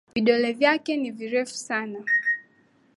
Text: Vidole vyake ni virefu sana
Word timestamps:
Vidole 0.15 0.53
vyake 0.53 0.97
ni 0.97 1.11
virefu 1.11 1.57
sana 1.57 1.99